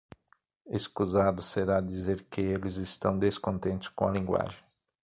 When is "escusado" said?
0.65-1.43